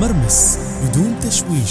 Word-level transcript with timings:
مرمس 0.00 0.58
بدون 0.84 1.20
تشويش. 1.20 1.70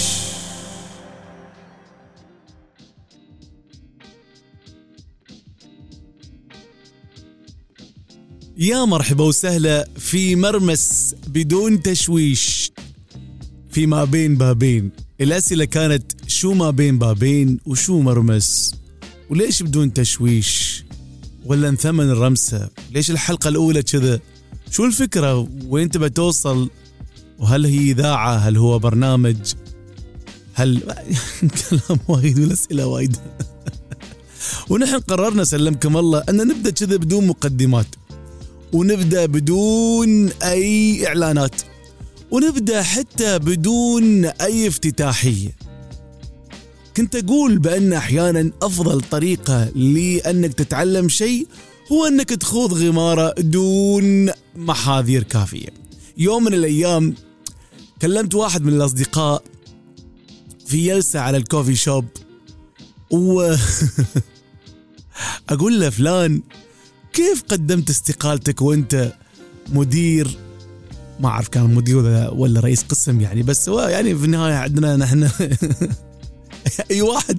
يا 8.56 8.84
مرحبا 8.84 9.24
وسهلا 9.24 9.88
في 9.98 10.36
مرمس 10.36 11.14
بدون 11.26 11.82
تشويش. 11.82 12.72
في 13.70 13.86
ما 13.86 14.04
بين 14.04 14.36
بابين 14.36 14.90
الأسئلة 15.20 15.64
كانت 15.64 16.28
شو 16.28 16.54
ما 16.54 16.70
بين 16.70 16.98
بابين 16.98 17.58
وشو 17.66 18.00
مرمس؟ 18.00 18.74
وليش 19.30 19.62
بدون 19.62 19.92
تشويش؟ 19.92 20.84
ولا 21.44 21.68
انثمن 21.68 22.10
الرمسة؟ 22.10 22.70
ليش 22.90 23.10
الحلقة 23.10 23.48
الأولى 23.48 23.82
كذا؟ 23.82 24.20
شو 24.70 24.84
الفكرة؟ 24.84 25.48
وين 25.68 25.90
تبى 25.90 26.08
توصل؟ 26.08 26.70
وهل 27.38 27.66
هي 27.66 27.90
إذاعة؟ 27.90 28.36
هل 28.36 28.56
هو 28.56 28.78
برنامج؟ 28.78 29.36
هل 30.54 30.82
كلام 31.70 32.00
وايد 32.08 32.38
والأسئلة 32.38 32.86
وايد. 32.86 33.16
ونحن 34.70 34.98
قررنا 34.98 35.44
سلمكم 35.44 35.96
الله 35.96 36.24
أن 36.28 36.36
نبدأ 36.36 36.70
كذا 36.70 36.96
بدون 36.96 37.26
مقدمات. 37.26 37.86
ونبدأ 38.72 39.26
بدون 39.26 40.28
أي 40.28 41.06
إعلانات. 41.06 41.62
ونبدأ 42.30 42.82
حتى 42.82 43.38
بدون 43.38 44.24
أي 44.24 44.68
افتتاحية. 44.68 45.56
كنت 46.96 47.16
أقول 47.16 47.58
بأن 47.58 47.92
أحيانا 47.92 48.50
أفضل 48.62 49.00
طريقة 49.00 49.64
لأنك 49.64 50.54
تتعلم 50.54 51.08
شيء 51.08 51.46
هو 51.92 52.06
أنك 52.06 52.28
تخوض 52.30 52.72
غمارة 52.74 53.34
دون 53.38 54.30
محاذير 54.56 55.22
كافية. 55.22 55.68
يوم 56.18 56.44
من 56.44 56.54
الأيام 56.54 57.14
كلمت 58.02 58.34
واحد 58.34 58.62
من 58.62 58.72
الأصدقاء 58.72 59.42
في 60.66 60.86
جلسة 60.86 61.20
على 61.20 61.36
الكوفي 61.36 61.74
شوب 61.74 62.04
و 63.10 63.42
أقول 65.50 65.80
له 65.80 65.90
فلان 65.90 66.42
كيف 67.12 67.42
قدمت 67.42 67.90
استقالتك 67.90 68.62
وأنت 68.62 69.12
مدير؟ 69.68 70.38
ما 71.20 71.28
أعرف 71.28 71.48
كان 71.48 71.74
مدير 71.74 71.96
ولا, 71.96 72.30
ولا 72.30 72.60
رئيس 72.60 72.82
قسم 72.82 73.20
يعني 73.20 73.42
بس 73.42 73.68
هو 73.68 73.80
يعني 73.80 74.18
في 74.18 74.24
النهاية 74.24 74.54
عندنا 74.54 74.96
نحن 74.96 75.28
أي 76.90 77.02
واحد 77.02 77.38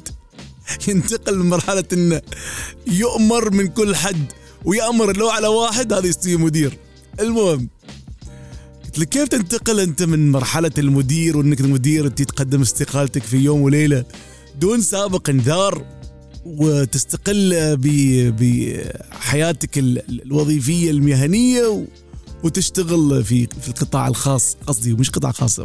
ينتقل 0.87 1.37
من 1.37 1.49
مرحلة 1.49 1.83
إنه 1.93 2.21
يؤمر 2.87 3.51
من 3.51 3.67
كل 3.67 3.95
حد 3.95 4.25
ويأمر 4.65 5.17
لو 5.17 5.29
على 5.29 5.47
واحد 5.47 5.93
هذا 5.93 6.07
يصير 6.07 6.37
مدير. 6.37 6.77
المهم 7.19 7.69
له 8.99 9.05
كيف 9.05 9.27
تنتقل 9.27 9.79
أنت 9.79 10.03
من 10.03 10.31
مرحلة 10.31 10.71
المدير 10.77 11.37
وأنك 11.37 11.61
المدير 11.61 12.07
تقدم 12.07 12.61
استقالتك 12.61 13.23
في 13.23 13.37
يوم 13.37 13.61
وليلة 13.61 14.05
دون 14.59 14.81
سابق 14.81 15.29
انذار 15.29 15.85
وتستقل 16.45 17.77
بحياتك 18.39 19.77
الوظيفية 19.77 20.91
المهنية 20.91 21.85
وتشتغل 22.43 23.23
في 23.23 23.47
في 23.61 23.67
القطاع 23.67 24.07
الخاص 24.07 24.57
قصدي 24.67 24.93
مش 24.93 25.09
قطاع 25.09 25.31
خاص 25.31 25.59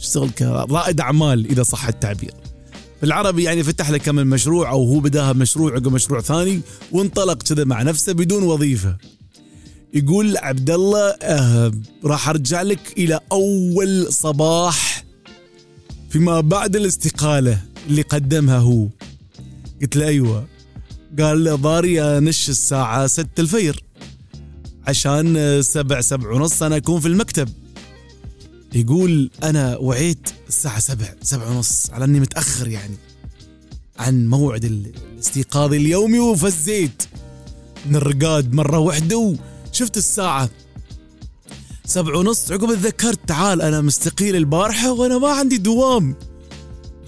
تشتغل 0.00 0.30
كرائد 0.30 1.00
أعمال 1.00 1.46
إذا 1.50 1.62
صح 1.62 1.88
التعبير. 1.88 2.34
بالعربي 3.02 3.42
يعني 3.42 3.62
فتح 3.62 3.90
له 3.90 3.98
كم 3.98 4.14
مشروع 4.14 4.70
أو 4.70 4.84
هو 4.84 5.00
بداها 5.00 5.32
بمشروع 5.32 5.72
عقب 5.72 5.92
مشروع 5.92 6.20
ثاني 6.20 6.60
وانطلق 6.92 7.42
كذا 7.42 7.64
مع 7.64 7.82
نفسه 7.82 8.12
بدون 8.12 8.42
وظيفة. 8.42 8.96
يقول 9.94 10.36
عبد 10.36 10.70
الله 10.70 11.00
آه 11.22 11.72
راح 12.04 12.28
أرجع 12.28 12.62
لك 12.62 12.80
إلى 12.98 13.20
أول 13.32 14.12
صباح 14.12 15.04
فيما 16.10 16.40
بعد 16.40 16.76
الاستقالة 16.76 17.62
اللي 17.88 18.02
قدمها 18.02 18.58
هو. 18.58 18.88
قلت 19.82 19.96
له 19.96 20.06
أيوه. 20.08 20.46
قال 21.18 21.60
ضاري 21.62 22.02
انش 22.18 22.48
الساعة 22.48 23.06
6 23.06 23.28
الفجر 23.38 23.82
عشان 24.86 25.58
سبع 25.62 26.00
سبع 26.00 26.30
ونص 26.32 26.62
أنا 26.62 26.76
أكون 26.76 27.00
في 27.00 27.08
المكتب. 27.08 27.48
يقول 28.74 29.30
أنا 29.42 29.76
وعيت 29.76 30.28
الساعة 30.48 30.78
سبع 30.80 31.14
سبع 31.22 31.48
ونص 31.48 31.90
على 31.90 32.04
أني 32.04 32.20
متأخر 32.20 32.68
يعني 32.68 32.94
عن 33.98 34.26
موعد 34.26 34.64
الاستيقاظ 34.64 35.72
اليومي 35.72 36.18
وفزيت. 36.18 37.02
من 37.86 37.96
الرقاد 37.96 38.52
مره 38.54 38.78
واحدة 38.78 39.34
وشفت 39.70 39.96
الساعة 39.96 40.50
سبع 41.84 42.16
ونص. 42.16 42.52
عقب 42.52 42.74
تذكرت 42.74 43.18
تعال 43.26 43.62
أنا 43.62 43.80
مستقيل 43.80 44.36
البارحة 44.36 44.92
وأنا 44.92 45.18
ما 45.18 45.28
عندي 45.28 45.58
دوام. 45.58 46.14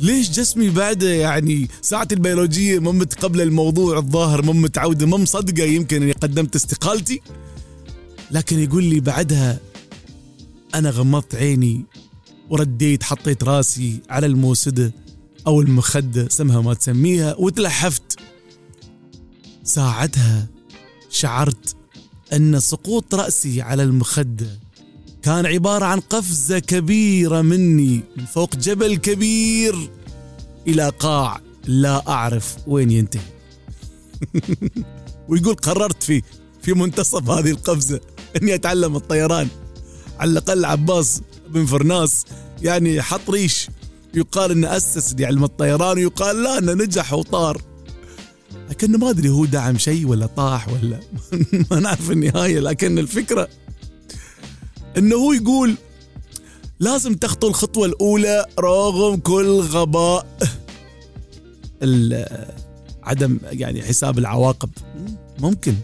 ليش 0.01 0.31
جسمي 0.31 0.71
بعد 0.71 1.03
يعني 1.03 1.69
ساعتي 1.83 2.15
البيولوجية 2.15 2.79
ما 2.79 2.93
متقبلة 2.93 3.43
الموضوع 3.43 3.99
الظاهر 3.99 4.43
ما 4.43 4.53
متعودة 4.53 5.07
ما 5.07 5.17
مصدقة 5.17 5.65
يمكن 5.65 6.03
إني 6.03 6.13
قدمت 6.13 6.57
استقالتي. 6.57 7.21
لكن 8.31 8.59
يقول 8.59 8.85
لي 8.85 9.01
بعدها 9.01 9.61
أنا 10.75 10.91
غمضت 10.91 11.35
عيني 11.35 11.85
ورديت 12.51 13.03
حطيت 13.03 13.45
راسي 13.45 14.01
على 14.11 14.27
الموسدة 14.27 14.93
أو 15.47 15.61
المخدة 15.61 16.29
سمها 16.29 16.61
ما 16.61 16.75
تسميها 16.75 17.35
وتلحفت. 17.39 18.19
ساعتها 19.65 20.49
شعرت 21.11 21.77
أن 22.33 22.61
سقوط 22.61 23.15
رأسي 23.15 23.63
على 23.63 23.83
المخدة 23.83 24.59
كان 25.23 25.47
عبارة 25.47 25.85
عن 25.85 26.01
قفزة 26.01 26.59
كبيرة 26.59 27.43
مني 27.43 28.01
من 28.17 28.25
فوق 28.25 28.57
جبل 28.57 28.97
كبير 28.97 29.91
إلى 30.67 30.89
قاع 30.89 31.41
لا 31.67 32.09
أعرف 32.09 32.57
وين 32.67 32.91
ينتهي. 32.91 33.23
ويقول 35.29 35.55
قررت 35.55 36.03
في 36.03 36.23
في 36.63 36.73
منتصف 36.73 37.31
هذه 37.31 37.51
القفزة 37.51 38.01
أني 38.43 38.55
أتعلم 38.55 38.97
الطيران. 38.97 39.49
على 40.19 40.31
الأقل 40.31 40.65
عباس 40.65 41.23
بن 41.49 41.67
فرناس 41.67 42.25
يعني 42.63 43.03
حط 43.03 43.31
ريش 43.31 43.69
يقال 44.15 44.51
إنه 44.51 44.77
أسس 44.77 45.15
لعلم 45.19 45.45
الطيران 45.45 45.99
ويقال 45.99 46.43
لا 46.43 46.59
إنه 46.59 46.73
نجح 46.73 47.13
وطار. 47.13 47.70
لكن 48.71 48.97
ما 48.97 49.11
أدري 49.11 49.29
هو 49.29 49.45
دعم 49.45 49.79
شيء 49.79 50.07
ولا 50.07 50.27
طاح 50.27 50.69
ولا 50.69 51.01
ما 51.71 51.81
نعرف 51.81 52.11
النهاية 52.11 52.61
لكن 52.61 52.99
الفكرة 52.99 53.49
إنه 54.99 55.17
هو 55.17 55.33
يقول 55.33 55.75
لازم 56.81 57.15
تخطو 57.15 57.49
الخطوة 57.49 57.87
الأولى 57.87 58.47
رغم 58.61 59.17
كل 59.17 59.61
غباء 59.61 60.27
عدم 63.03 63.39
يعني 63.45 63.83
حساب 63.83 64.19
العواقب. 64.19 64.71
ممكن. 65.39 65.75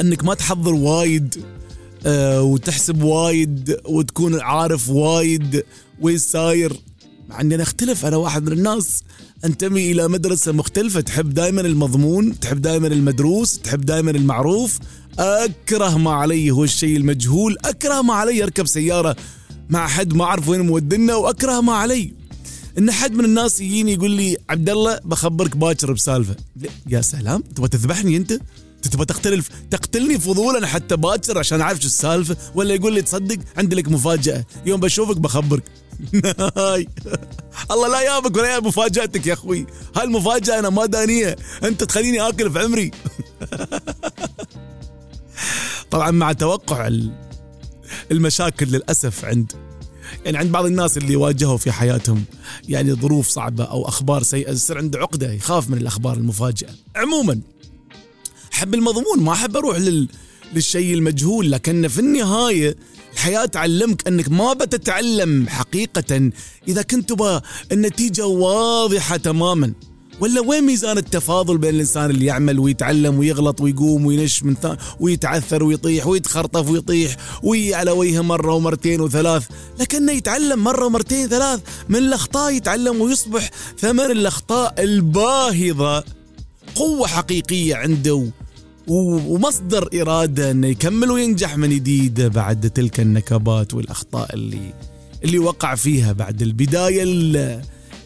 إنك 0.00 0.24
ما 0.24 0.34
تحضر 0.34 0.74
وايد 0.74 1.44
آه، 2.06 2.42
وتحسب 2.42 3.02
وايد 3.02 3.76
وتكون 3.84 4.40
عارف 4.40 4.88
وايد 4.88 5.64
وين 6.00 6.18
ساير 6.18 6.72
مع 7.28 7.40
اني 7.40 7.54
أنا 7.54 7.62
اختلف 7.62 8.06
أنا 8.06 8.16
واحد 8.16 8.42
من 8.42 8.52
الناس. 8.52 9.02
أنتمي 9.44 9.92
إلى 9.92 10.08
مدرسة 10.08 10.52
مختلفة. 10.52 11.00
تحب 11.00 11.34
دائما 11.34 11.60
المضمون 11.60 12.40
تحب 12.40 12.62
دائما 12.62 12.86
المدروس 12.86 13.58
تحب 13.58 13.80
دائما 13.80 14.10
المعروف. 14.10 14.78
اكره 15.18 15.98
ما 15.98 16.10
علي 16.10 16.50
هو 16.50 16.64
الشيء 16.64 16.96
المجهول. 16.96 17.56
اكره 17.64 18.02
ما 18.02 18.14
علي 18.14 18.42
أركب 18.42 18.66
سيارة 18.66 19.16
مع 19.70 19.86
حد 19.86 20.14
ما 20.14 20.24
أعرف 20.24 20.48
وين 20.48 20.60
مودنا 20.60 21.14
واكره 21.14 21.60
ما 21.60 21.72
علي. 21.72 22.12
إن 22.78 22.90
حد 22.90 23.12
من 23.12 23.24
الناس 23.24 23.60
يجيني 23.60 23.92
يقول 23.92 24.10
لي 24.10 24.36
عبد 24.50 24.70
الله 24.70 25.00
بخبرك 25.04 25.56
باكر 25.56 25.92
بسالفة. 25.92 26.36
يا 26.86 27.00
سلام 27.00 27.40
تبغى 27.40 27.68
تذبحني 27.68 28.16
أنت؟ 28.16 28.38
تبغى 28.82 29.06
تقتل 29.06 29.42
تقتلني 29.70 30.18
فضولا 30.18 30.66
حتى 30.66 30.96
باكر 30.96 31.38
عشان 31.38 31.60
أعرف 31.60 31.80
شو 31.80 31.86
السالفة 31.86 32.36
ولا 32.54 32.74
يقول 32.74 32.94
لي 32.94 33.02
تصدق 33.02 33.38
عندي 33.56 33.76
لك 33.76 33.88
مفاجأة. 33.88 34.44
يوم 34.66 34.80
بشوفك 34.80 35.16
بخبرك. 35.16 35.62
الله 37.70 37.88
لا 37.88 38.00
يابك 38.00 38.36
ولا 38.36 38.54
يا 38.54 38.60
مفاجأتك 38.60 39.26
يا 39.26 39.32
أخوي. 39.32 39.66
هاي 39.96 40.04
المفاجاه 40.04 40.58
أنا 40.58 40.70
ما 40.70 40.86
دانيه 40.86 41.36
أنت 41.64 41.84
تخليني 41.84 42.20
آكل 42.20 42.52
في 42.52 42.58
عمري. 42.58 42.90
طبعا 45.90 46.10
مع 46.10 46.32
توقع 46.32 46.90
المشاكل 48.12 48.66
للأسف 48.66 49.24
عند 49.24 49.52
يعني 50.24 50.38
عند 50.38 50.52
بعض 50.52 50.66
الناس 50.66 50.98
اللي 50.98 51.16
واجهوا 51.16 51.56
في 51.56 51.72
حياتهم 51.72 52.24
يعني 52.68 52.92
ظروف 52.92 53.28
صعبة 53.28 53.64
أو 53.64 53.88
أخبار 53.88 54.22
سيئة 54.22 54.50
يصير 54.50 54.78
عنده 54.78 54.98
عقدة 54.98 55.32
يخاف 55.32 55.70
من 55.70 55.78
الأخبار 55.78 56.16
المفاجئة. 56.16 56.70
عموما 56.96 57.40
أحب 58.52 58.74
المضمون 58.74 59.20
ما 59.20 59.32
أحب 59.32 59.56
أروح 59.56 59.76
لل 59.78 60.08
للشيء 60.54 60.94
المجهول 60.94 61.52
لكن 61.52 61.88
في 61.88 61.98
النهاية 61.98 62.76
الحياة 63.12 63.44
تعلمك 63.44 64.08
أنك 64.08 64.28
ما 64.28 64.52
بتتعلم 64.52 65.48
حقيقة 65.48 66.30
إذا 66.68 66.82
كنت 66.82 67.12
النتيجة 67.72 68.26
واضحة 68.26 69.16
تماما. 69.16 69.72
ولا 70.20 70.40
وين 70.40 70.64
ميزان 70.64 70.98
التفاضل 70.98 71.58
بين 71.58 71.74
الإنسان 71.74 72.10
اللي 72.10 72.26
يعمل 72.26 72.58
ويتعلم 72.58 73.18
ويغلط 73.18 73.60
ويقوم 73.60 74.06
وينش 74.06 74.42
من 74.42 74.54
ثا 74.54 74.76
ويتعثر 75.00 75.64
ويطيح 75.64 76.06
ويتخرطف 76.06 76.70
ويطيح 76.70 77.16
وي 77.42 77.74
على 77.74 77.90
وجهه 77.90 78.20
مرة 78.20 78.52
ومرتين 78.52 79.00
وثلاث. 79.00 79.46
لكنه 79.80 80.12
يتعلم 80.12 80.64
مرة 80.64 80.86
ومرتين 80.86 81.28
ثلاث. 81.28 81.60
من 81.88 81.96
الأخطاء 81.96 82.52
يتعلم 82.52 83.00
ويصبح 83.00 83.50
ثمن 83.78 84.10
الأخطاء 84.10 84.74
الباهظة. 84.78 86.04
قوة 86.74 87.06
حقيقية 87.06 87.76
عنده. 87.76 88.30
ومصدر 88.88 89.88
إرادة 90.02 90.50
إنه 90.50 90.66
يكمل 90.66 91.10
وينجح 91.10 91.56
من 91.56 91.68
جديد 91.68 92.20
بعد 92.20 92.70
تلك 92.70 93.00
النكبات 93.00 93.74
والأخطاء 93.74 94.34
اللي 94.34 94.74
اللي 95.24 95.38
وقع 95.38 95.74
فيها 95.74 96.12
بعد 96.12 96.42
البداية 96.42 97.02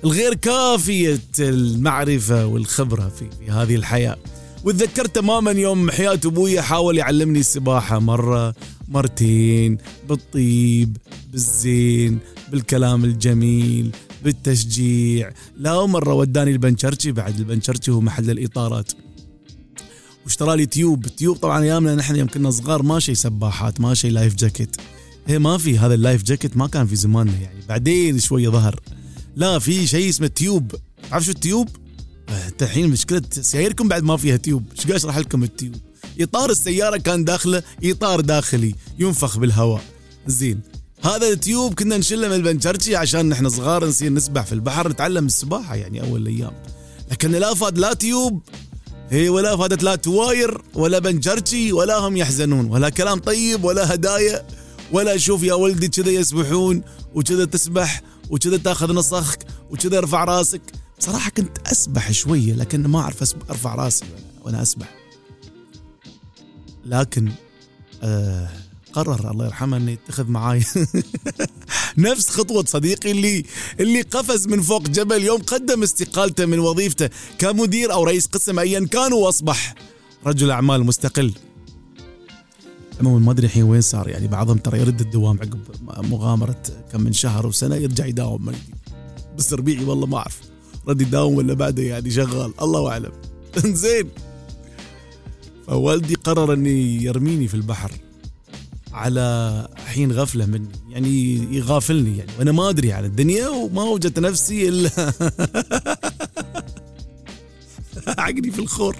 الغير 0.04 0.34
كافية 0.34 1.20
المعرفة 1.40 2.46
والخبرة 2.46 3.08
في, 3.08 3.24
في 3.38 3.50
هذه 3.50 3.74
الحياة. 3.74 4.16
وتذكر 4.64 5.04
تماما 5.04 5.50
يوم 5.50 5.90
حياة 5.90 6.20
أبوي 6.24 6.60
حاول 6.60 6.98
يعلمني 6.98 7.38
السباحة 7.40 7.98
مرة 7.98 8.54
مرتين 8.88 9.78
بالطيب 10.08 10.96
بالزين 11.32 12.18
بالكلام 12.50 13.04
الجميل 13.04 13.90
بالتشجيع 14.24 15.30
لا 15.58 15.86
مرة 15.86 16.14
وداني 16.14 16.50
البنشرشي 16.50 17.12
بعد 17.12 17.38
البنشرشي 17.38 17.90
هو 17.90 18.00
محل 18.00 18.30
الإطارات 18.30 18.92
واشترى 20.24 20.56
لي 20.56 20.66
tube. 20.66 21.06
tube 21.06 21.36
طبعا 21.36 21.62
أيامنا 21.62 21.94
نحن 21.94 22.16
يوم 22.16 22.28
كنا 22.28 22.50
صغار 22.50 22.82
ما 22.82 23.00
شيء 23.00 23.14
سباحات 23.14 23.80
ما 23.80 23.94
شيء 23.94 24.10
life 24.10 24.34
jacket 24.34 24.76
هي 25.26 25.38
ما 25.38 25.58
في 25.58 25.78
هذا 25.78 25.94
ال 25.94 26.00
life 26.00 26.22
jacket 26.22 26.56
ما 26.56 26.66
كان 26.66 26.86
في 26.86 26.96
زماننا 26.96 27.38
يعني. 27.40 27.60
بعدين 27.68 28.18
شوية 28.18 28.48
ظهر. 28.48 28.80
لا 29.36 29.58
في 29.58 29.86
شيء 29.86 30.08
اسمه 30.08 30.26
tube. 30.26 30.72
تعرف 31.10 31.24
شو 31.24 31.30
ال 31.30 31.37
tube؟ 31.37 31.68
أنت 32.28 32.62
الحين 32.62 32.90
مشكلة 32.90 33.22
سياركم 33.30 33.88
بعد 33.88 34.02
ما 34.02 34.16
فيها 34.16 34.36
tube. 34.36 34.64
إيش 34.72 34.86
قاعد 34.86 34.94
اشرح 34.94 35.18
لكم 35.18 35.42
ال 35.42 35.48
tube؟ 35.48 35.74
إطار 36.20 36.50
السيارة 36.50 36.96
كان 36.96 37.24
داخله 37.24 37.62
إطار 37.84 38.20
داخلي. 38.20 38.74
ينفخ 38.98 39.38
بالهواء. 39.38 39.82
زين. 40.26 40.60
هذا 41.04 41.28
ال 41.28 41.37
tube 41.37 41.74
كنا 41.74 41.96
نشله 41.96 42.28
من 42.28 42.34
البنشرشي 42.34 42.96
عشان 42.96 43.28
نحن 43.28 43.48
صغار 43.48 43.88
نصير 43.88 44.12
نسبح 44.12 44.44
في 44.44 44.52
البحر 44.52 44.88
نتعلم 44.88 45.26
السباحة 45.26 45.74
يعني 45.74 46.00
أول 46.00 46.22
الأيام. 46.22 46.52
لكن 47.10 47.30
لا 47.30 47.54
فاد 47.54 47.78
لا 47.78 47.94
tube. 47.94 48.42
هي 49.12 49.28
ولا 49.28 49.56
فادت 49.56 49.82
لا 49.82 49.94
تواير 49.94 50.62
ولا 50.74 50.98
بنجرشي 50.98 51.72
ولا 51.72 51.98
هم 51.98 52.16
يحزنون 52.16 52.70
ولا 52.70 52.88
كلام 52.88 53.18
طيب 53.18 53.64
ولا 53.64 53.94
هدايا 53.94 54.46
ولا 54.92 55.16
شوف 55.16 55.42
يا 55.42 55.54
ولدي 55.54 55.88
كذا 55.88 56.10
يسبحون 56.10 56.82
وكذا 57.14 57.44
تسبح 57.44 58.02
وكذا 58.30 58.56
تاخذ 58.56 58.92
نصخك 58.92 59.46
وكذا 59.70 59.98
ارفع 59.98 60.24
راسك. 60.24 60.60
بصراحة 60.98 61.30
كنت 61.30 61.58
أسبح 61.68 62.12
شوية 62.12 62.54
لكن 62.54 62.86
ما 62.86 63.00
أعرف 63.00 63.34
أرفع 63.50 63.74
راسي 63.74 64.04
وأنا 64.42 64.62
أسبح. 64.62 64.94
لكن 66.84 67.32
آه 68.02 68.48
قرر 68.92 69.30
الله 69.30 69.46
يرحمه 69.46 69.76
إنه 69.76 69.90
يتخذ 69.90 70.26
معاي. 70.28 70.64
نفس 71.98 72.30
خطوة 72.30 72.64
صديقي 72.64 73.10
اللي 73.10 73.44
اللي 73.80 74.02
قفز 74.02 74.46
من 74.46 74.62
فوق 74.62 74.82
جبل 74.88 75.24
يوم 75.24 75.42
قدم 75.42 75.82
استقالته 75.82 76.46
من 76.46 76.58
وظيفته 76.58 77.10
كمدير 77.38 77.92
أو 77.92 78.04
رئيس 78.04 78.26
قسم 78.26 78.58
ايا 78.58 78.86
كان 78.86 79.12
وأصبح 79.12 79.74
رجل 80.26 80.50
أعمال 80.50 80.84
مستقل. 80.84 81.32
عموما 83.00 83.18
ما 83.18 83.32
أدري 83.32 83.46
الحين 83.46 83.62
وين 83.62 83.80
صار 83.80 84.08
يعني 84.08 84.26
بعضهم 84.28 84.58
ترى 84.58 84.80
يرد 84.80 85.00
الدوام 85.00 85.38
عقب 85.40 85.60
مغامرة 86.10 86.62
كم 86.92 87.00
من 87.00 87.12
شهر 87.12 87.46
وسنة 87.46 87.76
يرجع 87.76 88.06
يداوم 88.06 88.52
بس 89.38 89.52
ربيعي 89.52 89.84
والله 89.84 90.06
ما 90.06 90.16
أعرف 90.16 90.40
رد 90.88 91.00
يداوم 91.00 91.34
ولا 91.34 91.54
بعده 91.54 91.82
يعني 91.82 92.10
شغال 92.10 92.52
الله 92.62 92.90
أعلم. 92.90 93.12
زين. 93.82 94.08
فوالدي 95.66 96.14
قرر 96.14 96.52
اني 96.52 97.04
يرميني 97.04 97.48
في 97.48 97.54
البحر 97.54 97.92
على 98.92 99.68
حين 99.92 100.12
غفلة 100.12 100.46
مني 100.46 100.68
يعني 100.90 101.36
يغافلني 101.56 102.18
يعني. 102.18 102.30
وأنا 102.38 102.52
ما 102.52 102.70
أدري 102.70 102.92
عن 102.92 103.04
الدنيا 103.04 103.48
وما 103.48 103.82
وجدت 103.82 104.18
نفسي 104.18 104.68
إلا 104.68 104.90
عقلي 108.18 108.50
في 108.50 108.58
الخور. 108.58 108.96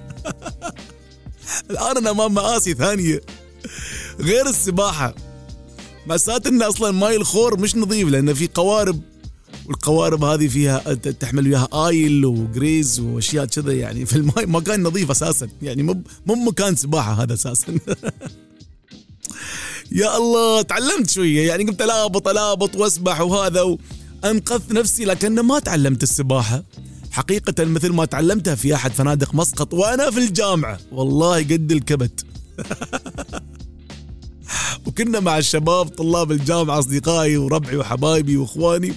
الآن 1.71 1.97
أنا 1.97 2.11
أمام 2.11 2.35
مآسي 2.35 2.75
ثانية. 2.75 3.21
غير 4.21 4.47
السباحة. 4.49 5.15
مأساة 6.07 6.43
إن 6.47 6.63
أصلا 6.63 6.91
ماي 6.91 7.17
الخور 7.17 7.61
مش 7.61 7.77
نظيف 7.77 8.09
لأن 8.09 8.35
في 8.35 8.49
قوارب 8.55 9.01
والقوارب 9.67 10.25
هذه 10.25 10.49
فيها 10.49 10.95
تحمل 10.95 11.49
وياها 11.49 11.69
oil 11.89 12.25
و 12.27 12.37
grease 12.37 13.01
وأشياء 13.01 13.45
كذا 13.45 13.73
يعني. 13.73 14.07
في 14.07 14.17
الماي 14.17 14.47
مكان 14.47 14.83
نظيف 14.83 15.11
أساسا. 15.11 15.49
يعني 15.63 15.83
مو 15.83 16.03
مو 16.27 16.35
مكان 16.35 16.77
سباحة 16.77 17.23
هذا 17.23 17.35
أساسا. 17.35 17.79
يا 19.95 20.17
الله 20.17 20.63
تعلمت 20.63 21.11
شوية 21.11 21.49
يعني 21.49 21.65
قمت 21.65 21.83
ألابط 21.83 22.29
ألابط 22.29 22.77
وأسبح 22.77 23.21
وهذا 23.21 23.77
وانقذت 24.25 24.73
نفسي 24.73 25.05
لكن 25.05 25.41
ما 25.41 25.59
تعلمت 25.59 26.03
السباحة. 26.03 26.63
حقيقة 27.11 27.65
مثل 27.65 27.93
ما 27.93 28.05
تعلمتها 28.05 28.55
في 28.55 28.75
أحد 28.75 28.93
فنادق 28.93 29.35
مسقط 29.35 29.75
وأنا 29.75 30.11
في 30.11 30.19
الجامعة. 30.19 30.79
والله 30.93 31.39
قد 31.39 31.73
الكبت. 31.73 32.25
وكنا 34.87 35.21
مع 35.21 35.39
الشباب 35.39 35.89
طلاب 35.89 36.33
الجامعة 36.33 36.79
أصدقائي 36.79 37.37
وربعي 37.37 37.77
وحبايبي 37.77 38.37
وإخواني 38.37 38.95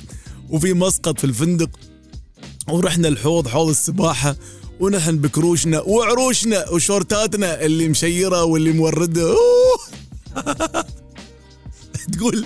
وفي 0.50 0.74
مسقط 0.74 1.20
في 1.20 1.24
الفندق 1.24 1.70
ورحنا 2.70 3.08
الحوض 3.08 3.48
حوض 3.48 3.70
السباحة 3.70 4.36
ونحن 4.80 5.18
بكروشنا 5.18 5.82
وعروشنا 5.82 6.70
وشورتاتنا 6.70 7.66
اللي 7.66 7.88
مشيرة 7.88 8.44
واللي 8.44 8.72
موردة. 8.72 9.30
أوه! 9.30 10.05
تقول 12.14 12.46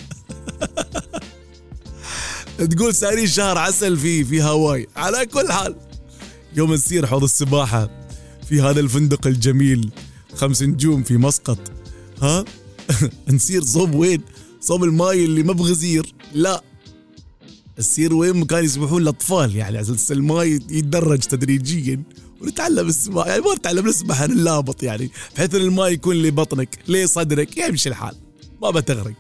تقول 2.58 2.96
ساري 2.96 3.28
شهر 3.28 3.58
عسل 3.58 3.98
في 3.98 4.24
في 4.24 4.42
هاواي. 4.42 4.88
على 4.96 5.26
كل 5.26 5.52
حال 5.52 5.76
يوم 6.56 6.74
نسير 6.74 7.06
حوض 7.06 7.24
السباحة 7.24 7.90
في 8.50 8.62
هذا 8.62 8.80
الفندق 8.80 9.28
الجميل 9.28 9.92
خمس 10.36 10.64
نجوم 10.64 11.04
في 11.04 11.18
مسقط. 11.18 11.60
ها؟ 12.22 12.46
نسير 13.30 13.64
صوب 13.64 13.96
وين؟ 13.96 14.22
صوب 14.62 14.84
الماي 14.84 15.26
اللي 15.26 15.44
ما 15.44 15.54
بغزير. 15.54 16.14
لا. 16.34 16.64
نسير 17.80 18.14
وين؟ 18.14 18.38
مكان 18.38 18.64
يسبحون 18.64 19.02
الأطفال 19.02 19.56
يعني 19.56 19.78
على 19.78 19.82
أساس 19.82 20.12
الماي 20.12 20.52
يتدرج 20.52 21.20
تدريجيا. 21.20 22.04
ونتعلم 22.42 22.88
السباحه 22.88 23.30
يعني 23.30 23.42
ما 23.42 23.56
نتعلم 23.56 23.88
نسبح 23.88 24.22
نلابط 24.22 24.84
يعني 24.84 25.12
بحيث 25.36 25.56
إن 25.56 25.62
الماء 25.62 25.92
يكون 25.92 26.16
لبطنك 26.16 26.80
لصدرك 26.88 27.58
يمشي 27.58 27.90
الحال 27.90 28.16
ما 28.62 28.70
بتغرق. 28.70 29.14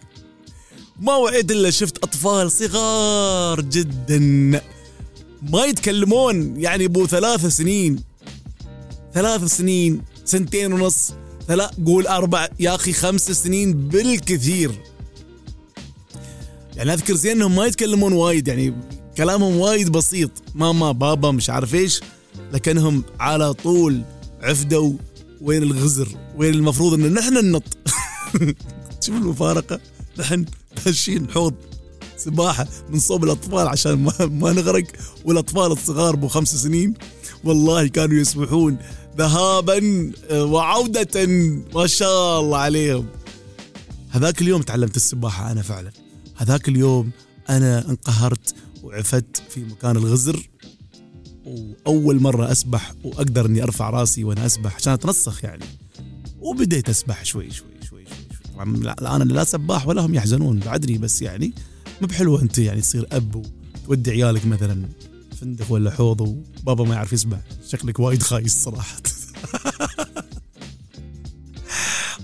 ما 1.00 1.15
وعيت 1.15 1.51
إلا 1.51 1.70
شفت 1.72 2.03
أطفال 2.03 2.51
صغار 2.51 3.62
جدا. 3.62 4.20
ما 5.41 5.65
يتكلمون 5.65 6.60
يعني 6.62 6.86
أبو 6.86 7.08
ثلاث 7.08 7.46
سنين. 7.46 8.03
ثلاث 9.13 9.44
سنين 9.44 10.01
سنتين 10.25 10.74
ونص. 10.74 11.13
ثلاث 11.48 11.70
قول 11.86 12.08
أربع 12.08 12.48
يا 12.60 12.75
أخي 12.75 12.94
خمس 12.94 13.32
سنين 13.32 13.74
بالكثير. 13.74 14.72
يعني 16.75 16.94
أذكر 16.94 17.15
زين 17.15 17.32
إنهم 17.32 17.55
ما 17.55 17.65
يتكلمون 17.65 18.13
وايد 18.13 18.48
يعني 18.48 18.74
كلامهم 19.17 19.58
وايد 19.58 19.89
بسيط. 19.89 20.32
ماما 20.55 20.91
بابا 20.91 21.32
مش 21.32 21.50
عارف 21.50 21.75
إيش. 21.75 22.01
لكنهم 22.53 23.03
على 23.20 23.53
طول 23.53 24.01
عفدوا 24.41 24.94
وين 25.41 25.63
الغزر 25.63 26.08
وين 26.36 26.53
المفروض 26.53 26.94
إن 26.94 27.13
نحن 27.13 27.34
ننط. 27.34 27.63
شوف 29.03 29.15
المفارقة. 29.15 29.79
نحن 30.20 30.46
ماشيين 30.86 31.29
حوض 31.29 31.53
سباحة 32.18 32.68
من 32.89 33.00
صوب 33.00 33.24
الأطفال 33.24 33.68
عشان 33.68 33.94
ما, 33.94 34.13
ما 34.20 34.53
نغرق 34.53 34.84
والأطفال 35.25 35.72
الصغار 35.72 36.15
بو 36.15 36.27
خمس 36.27 36.56
سنين 36.56 36.94
والله 37.44 37.88
كانوا 37.88 38.18
يسبحون 38.18 38.77
ذهابا 39.18 40.12
وعودة 40.32 41.25
ما 41.75 41.88
شاء 41.88 42.39
الله 42.39 42.58
عليهم. 42.58 43.06
هذاك 44.10 44.41
اليوم 44.41 44.62
تعلمت 44.62 44.96
السباحة 44.96 45.51
أنا 45.51 45.62
فعلا. 45.62 45.91
هذاك 46.36 46.70
اليوم 46.70 47.12
أنا 47.50 47.89
انقهرت 47.89 48.56
وعفت 48.84 49.44
في 49.50 49.63
مكان 49.63 49.98
الغزر. 49.98 50.50
وأول 51.50 52.22
مرة 52.22 52.51
أسبح 52.51 52.94
وأقدر 53.03 53.46
إني 53.46 53.63
أرفع 53.63 53.89
رأسي 53.89 54.24
وأنا 54.24 54.46
أسبح 54.46 54.75
عشان 54.75 54.94
أتنفس 54.94 55.44
يعني. 55.44 55.65
وبديت 56.39 56.89
أسبح 56.89 57.25
شوي 57.25 57.51
شوي 57.51 57.68
شوي 57.89 58.06
شوي. 58.06 58.53
طبعا 58.53 58.75
الان 58.75 59.27
لا 59.27 59.44
سباح 59.44 59.88
ولا 59.88 60.01
هم 60.06 60.15
يحزنون 60.15 60.60
بعدني 60.60 60.98
بس 60.98 61.22
يعني 61.22 61.53
مو 62.01 62.08
بحلوة 62.08 62.41
أنت 62.41 62.58
يعني 62.58 62.82
تصير 62.82 63.08
أب 63.12 63.46
وتودي 63.88 64.12
عيالك 64.12 64.46
مثلا 64.46 64.86
فندق 65.41 65.72
ولا 65.72 65.91
حوض 65.91 66.22
وبابا 66.22 66.84
ما 66.84 66.96
يعرف 66.96 67.13
يسبح. 67.13 67.39
شكلك 67.68 68.00
وايد 68.00 68.24
خايس 68.24 68.63
صراحة. 68.63 68.98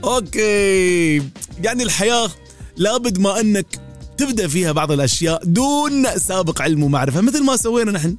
okay. 0.03 1.15
يعني 1.63 1.84
الحياة 1.84 2.29
لابد 2.77 3.20
ما 3.20 3.39
أنك 3.39 3.65
تبدأ 4.17 4.48
فيها 4.48 4.72
بعض 4.72 4.91
الأشياء 4.91 5.44
دون 5.46 6.17
سابق 6.17 6.62
علم 6.62 6.84
ومعرفة 6.84 7.22
مثل 7.22 7.44
ما 7.44 7.58
سوينا 7.58 7.91
نحن. 7.91 8.17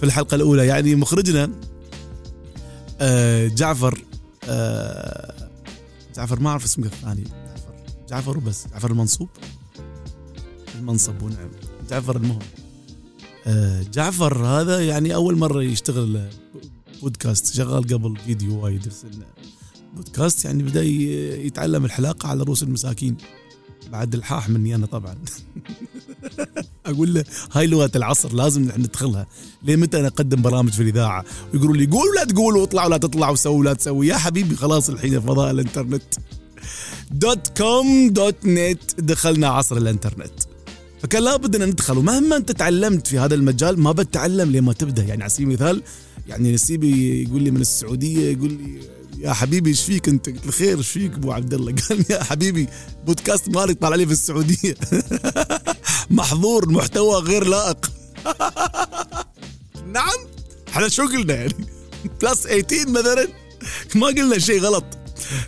في 0.00 0.06
الحلقة 0.06 0.34
الأولى. 0.34 0.66
يعني 0.66 0.94
مخرجنا 0.94 1.50
آه، 3.00 3.48
جعفر 3.48 4.04
آه، 4.44 5.50
جعفر 6.16 6.40
ما 6.40 6.50
أعرف 6.50 6.64
اسمه 6.64 6.86
الثاني 6.86 7.24
جعفر 7.24 7.74
جعفر 8.08 8.38
وبس. 8.38 8.66
جعفر 8.72 8.90
المنصوب. 8.90 9.28
المنصب 10.78 11.22
ونعم. 11.22 11.50
جعفر 11.90 12.16
المهم. 12.16 12.38
آه، 13.46 13.82
جعفر 13.82 14.46
هذا 14.46 14.86
يعني 14.86 15.14
أول 15.14 15.36
مرة 15.36 15.62
يشتغل 15.62 16.28
بودكاست. 17.02 17.54
شغال 17.54 17.82
قبل 17.82 18.16
فيديو 18.16 18.64
وايد 18.64 18.88
بس 18.88 19.06
بودكاست 19.96 20.44
يعني 20.44 20.62
بدأ 20.62 20.82
يتعلم 20.82 21.84
الحلاقة 21.84 22.28
على 22.28 22.42
رؤوس 22.42 22.62
المساكين. 22.62 23.16
بعد 23.92 24.14
الحاح 24.14 24.48
مني 24.48 24.74
أنا 24.74 24.86
طبعا. 24.86 25.14
أقول 26.90 27.14
له 27.14 27.24
هاي 27.52 27.66
لغة 27.66 27.90
العصر 27.96 28.32
لازم 28.32 28.62
ندخلها. 28.62 29.26
ليه 29.62 29.76
متى 29.76 30.00
أنا 30.00 30.08
أقدم 30.08 30.42
برامج 30.42 30.72
في 30.72 30.82
الإذاعة؟ 30.82 31.24
ويقولوا 31.54 31.76
لي 31.76 31.86
قول 31.86 32.08
ولا 32.08 32.24
تقول 32.24 32.56
واطلع 32.56 32.86
ولا 32.86 32.96
تطلع 32.96 33.30
وسوي 33.30 33.58
ولا 33.58 33.72
تسوي. 33.72 34.06
يا 34.06 34.16
حبيبي 34.16 34.56
خلاص 34.56 34.88
الحين 34.88 35.20
فضاء 35.20 35.50
الإنترنت. 35.50 36.02
dot 37.10 37.58
com 37.58 38.08
dot 38.10 38.46
net 38.46 39.00
دخلنا 39.00 39.48
عصر 39.48 39.76
الإنترنت. 39.76 40.32
فكان 41.02 41.22
لابد 41.22 41.56
أن 41.56 41.68
ندخل 41.68 41.98
ومهما 41.98 42.36
أنت 42.36 42.52
تعلمت 42.52 43.06
في 43.06 43.18
هذا 43.18 43.34
المجال 43.34 43.80
ما 43.80 43.92
بتتعلم 43.92 44.52
لما 44.52 44.72
تبدأ. 44.72 45.02
يعني 45.02 45.22
على 45.22 45.30
سبيل 45.30 45.48
المثال 45.48 45.82
يعني 46.28 46.52
نسيبي 46.52 47.22
يقول 47.22 47.42
لي 47.42 47.50
من 47.50 47.60
السعودية 47.60 48.32
يقول 48.32 48.52
لي 48.52 48.80
يا 49.18 49.32
حبيبي 49.32 49.70
إيش 49.70 49.82
فيك 49.82 50.08
أنت؟ 50.08 50.28
قلت 50.28 50.46
له 50.46 50.52
خير 50.52 50.78
إيش 50.78 50.88
فيك 50.88 51.12
أبو 51.12 51.32
عبد 51.32 51.54
الله؟ 51.54 51.74
قال 51.88 52.04
يا 52.10 52.22
حبيبي 52.22 52.68
بودكاست 53.06 53.48
مالك 53.48 53.80
طالع 53.80 53.96
لي 53.96 54.06
في 54.06 54.12
السعودية. 54.12 54.74
محظور 56.10 56.72
محتوى 56.72 57.22
غير 57.22 57.44
لائق. 57.44 57.92
نعم. 59.94 60.18
إحنا 60.68 60.88
شو 60.88 61.02
قلنا 61.02 61.34
يعني؟ 61.34 61.54
بلس 62.22 62.42
18 62.46 62.90
مثلا؟ 62.90 63.28
ما 63.94 64.06
قلنا 64.06 64.38
شيء 64.38 64.60
غلط. 64.60 64.84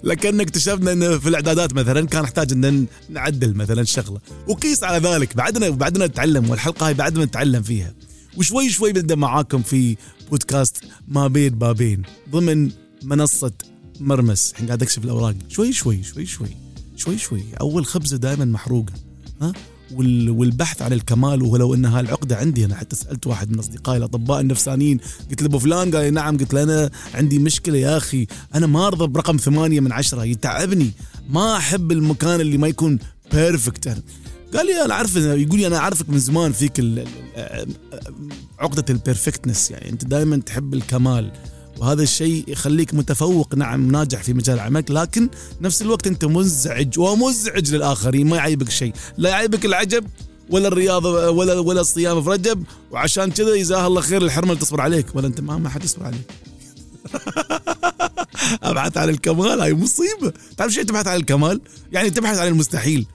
لكن 0.05 0.41
اكتشفنا 0.41 0.93
إنه 0.93 1.19
في 1.19 1.29
الإعدادات 1.29 1.75
مثلا 1.75 2.07
كان 2.07 2.23
نحتاج 2.23 2.53
إن 2.53 2.87
نعدل 3.09 3.55
مثلا 3.55 3.85
شغلة. 3.85 4.21
وقيس 4.49 4.85
على 4.85 5.09
ذلك 5.09 5.37
بعدنا 5.37 5.71
بعدنا 5.71 6.07
نتعلم 6.07 6.51
والحلقة 6.51 6.87
هاي 6.87 6.95
بعدنا 6.95 7.25
نتعلم 7.25 7.63
فيها. 7.63 7.95
وشوي 8.37 8.71
شوي 8.71 8.93
بنبدأ 8.93 9.15
معاكم 9.15 9.63
في 9.63 9.97
بودكاست 10.31 10.85
ما 11.09 11.29
بين 11.29 11.59
بابين 11.59 12.03
ضمن 12.31 12.71
منصة 13.03 13.53
مرمس. 14.01 14.51
الحين 14.51 14.67
قاعد 14.67 14.83
أكشف 14.83 15.05
الأوراق. 15.05 15.35
شوي 15.49 15.73
شوي 15.73 16.03
شوي 16.03 16.27
شوي. 16.27 16.57
شوي 16.97 17.19
شوي. 17.19 17.45
أول 17.61 17.87
خبزة 17.87 18.17
دائما 18.17 18.45
محروقة. 18.45 18.93
ها؟ 19.43 19.53
والبحث 20.29 20.83
عن 20.83 20.93
الكمال 20.93 21.43
ولو 21.43 21.75
ان 21.75 21.85
هالعقده 21.85 22.37
عندي. 22.37 22.65
أنا 22.65 22.75
حتى 22.75 22.97
سألت 22.97 23.27
واحد 23.27 23.51
من 23.51 23.59
أصدقائي 23.59 23.99
الأطباء 23.99 24.41
النفسانيين 24.41 25.01
قلت 25.31 25.43
له 25.43 25.49
أبو 25.49 25.59
فلان؟ 25.59 25.95
قال 25.95 26.05
لي 26.05 26.11
نعم. 26.11 26.37
قلت 26.37 26.55
له 26.55 26.63
أنا 26.63 26.91
عندي 27.15 27.39
مشكلة 27.39 27.79
يا 27.79 27.97
أخي. 27.97 28.27
أنا 28.55 28.67
ما 28.67 28.87
أرضى 28.87 29.07
برقم 29.07 29.37
ثمانية 29.37 29.81
من 29.81 29.93
عشرة. 29.93 30.25
يتعبني. 30.25 30.91
ما 31.31 31.57
أحب 31.57 31.93
المكان 31.93 32.41
اللي 32.41 32.59
ما 32.59 32.69
يكون 32.69 32.99
بيرفكت 33.33 33.89
قال 34.55 34.67
لي 34.67 34.85
أنا 34.85 34.95
أعرف 34.95 35.17
يقول 35.17 35.59
لي 35.61 35.67
أنا 35.67 35.77
أعرفك 35.77 36.11
من 36.11 36.19
زمان 36.19 36.53
فيك 36.53 36.81
عقدة 38.59 38.85
البيرفكتنس 38.91 39.71
يعني 39.71 39.91
أنت 39.91 40.05
دائما 40.05 40.37
تحب 40.37 40.75
الكمال. 40.75 41.33
وهذا 41.83 42.03
الشيء 42.03 42.45
يخليك 42.49 42.95
متفوق. 42.95 43.55
نعم 43.55 43.91
ناجح 43.91 44.23
في 44.23 44.33
مجال 44.33 44.61
عملك 44.61 44.91
لكن 44.91 45.29
نفس 45.61 45.83
الوقت 45.83 46.07
انت 46.07 46.25
منزعج 46.25 46.99
ومزعج 46.99 47.75
للآخرين 47.75 48.29
ما 48.29 48.37
يعيبك 48.37 48.71
شيء. 48.71 48.93
لا 49.19 49.31
يعيبك 49.31 49.65
العجب 49.65 50.07
ولا 50.51 50.69
الرياضة 50.69 51.31
ولا 51.31 51.59
ولا 51.59 51.81
الصيام 51.81 52.23
في 52.23 52.31
رجب. 52.31 52.65
وعشان 52.91 53.31
كذا 53.31 53.57
جزاه 53.57 53.87
الله 53.87 54.01
خير 54.01 54.23
الحرمه 54.23 54.53
اللي 54.53 54.65
تصبر 54.65 54.81
عليك. 54.81 55.07
ولا 55.15 55.27
انت 55.27 55.41
ما 55.41 55.59
ما 55.59 55.69
حد 55.69 55.85
يصبر 55.85 56.05
عليك. 56.05 56.31
أبحث 58.63 58.97
عن 58.97 59.09
الكمال 59.09 59.61
هاي 59.61 59.75
مصيبة. 59.75 60.33
تعرف 60.57 60.73
شيء 60.73 60.83
تبحث 60.83 61.07
عن 61.07 61.17
الكمال؟ 61.17 61.61
يعني 61.93 62.11
تبحث 62.11 62.39
عن 62.39 62.49
المستحيل. 62.49 63.07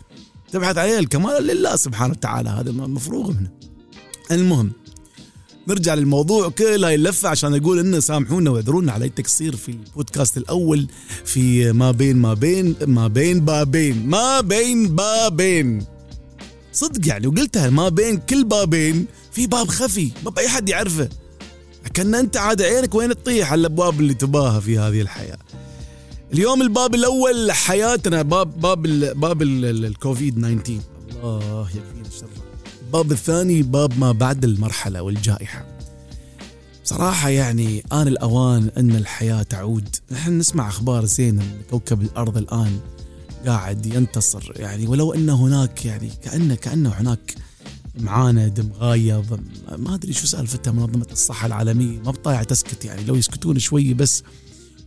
تبحث 0.52 0.78
عن 0.78 0.90
الكمال 0.90 1.44
لله 1.44 1.76
سبحانه 1.76 2.12
وتعالى 2.12 2.50
هذا 2.50 2.72
مفروغ 2.72 3.32
منه. 3.32 3.50
المهم 4.32 4.72
نرجع 5.68 5.94
للموضوع. 5.94 6.50
كل 6.50 6.84
هاي 6.86 6.96
اللفة 6.96 7.30
عشان 7.30 7.56
أقول 7.56 7.80
إنه 7.80 8.00
سامحونا 8.00 8.50
واعذرونا 8.50 8.92
على 8.92 9.06
التقصير 9.06 9.56
في 9.56 9.70
البودكاست 9.70 10.38
الأول 10.38 10.88
في 11.26 11.72
ما 11.72 11.92
بين 11.92 12.18
ما 12.18 12.34
بين 12.34 12.76
ما 12.88 13.08
بين 13.08 13.40
بابين 13.46 14.08
ما 14.08 14.42
بين 14.42 14.96
بابين 14.96 15.86
صدق 16.74 17.08
يعني 17.08 17.28
وقلتها 17.28 17.70
ما 17.70 17.90
بين 17.90 18.18
كل 18.18 18.44
بابين 18.44 19.06
في 19.32 19.48
باب 19.48 19.68
خفي 19.68 20.12
ما 20.26 20.30
بأي 20.30 20.48
حد 20.50 20.70
يعرفه. 20.70 21.10
كان 21.94 22.16
أنت 22.16 22.38
عاد 22.38 22.62
عينك 22.62 22.96
وين 22.96 23.10
تطيح 23.10 23.52
على 23.52 23.60
الأبواب 23.60 24.00
اللي 24.00 24.14
تباها 24.14 24.60
في 24.60 24.78
هذه 24.80 25.02
الحياة. 25.02 25.38
اليوم 26.34 26.62
الباب 26.62 26.96
الأول 26.96 27.52
حياتنا 27.52 28.22
باب 28.22 28.60
باب 28.60 28.86
ال 28.86 29.14
باب 29.14 29.42
الكوفيد 29.42 30.36
19 30.36 30.80
الله 31.24 31.68
يكفينا 31.70 32.08
الشر 32.08 32.28
الباب 32.88 33.12
الثاني 33.12 33.62
باب 33.62 34.00
ما 34.00 34.12
بعد 34.12 34.44
المرحلة 34.44 35.02
والجائحة. 35.02 35.66
صراحة 36.84 37.30
يعني 37.30 37.84
آن 37.92 38.08
الأوان 38.08 38.72
أن 38.78 38.96
الحياة 38.96 39.44
تعود. 39.44 39.96
نحن 40.12 40.38
نسمع 40.38 40.68
أخبار 40.68 41.06
زينة 41.06 41.44
كوكب 41.70 42.02
الأرض 42.02 42.38
الآن 42.38 42.80
قاعد 43.46 43.86
ينتصر. 43.86 44.52
يعني 44.56 44.88
ولو 44.88 45.14
أن 45.14 45.30
هناك 45.30 45.86
يعني 45.86 46.10
كأنه 46.24 46.56
كأنه 46.56 46.90
هناك 46.90 47.36
معاند 48.00 48.60
مغايض 48.60 49.40
ما 49.78 49.96
أدري 49.96 50.14
شو 50.14 50.28
سالفتها 50.28 50.72
منظمة 50.72 51.08
الصحة 51.12 51.48
العالمية. 51.48 52.00
ما 52.00 52.12
بطايعة 52.12 52.44
تسكت 52.44 52.86
يعني. 52.86 53.04
لو 53.04 53.16
يسكتون 53.16 53.60
شوي 53.60 53.94
بس 53.94 54.24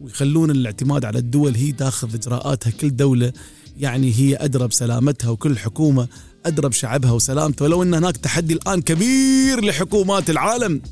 ويخلون 0.01 0.51
الاعتماد 0.51 1.05
على 1.05 1.19
الدول 1.19 1.55
هي 1.55 1.73
تاخذ 1.73 2.15
إجراءاتها. 2.15 2.71
كل 2.71 2.97
دولة 2.97 3.33
يعني 3.79 4.13
هي 4.15 4.37
أدرى 4.37 4.69
بسلامتها 4.69 5.31
وكل 5.31 5.59
حكومة 5.59 6.09
ادرى 6.47 6.69
بشعبها 6.69 7.13
وسلامته. 7.13 7.65
ولو 7.65 7.83
إن 7.83 7.95
هناك 7.95 8.17
تحدي 8.17 8.55
الآن 8.55 8.83
كبير 8.83 9.65
لحكومات 9.65 10.31
العالم 10.31 10.83